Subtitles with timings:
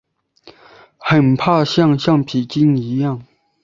[0.97, 3.23] 很怕像橡皮筋一样